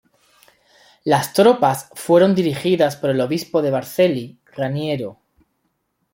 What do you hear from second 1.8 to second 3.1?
fueron dirigidas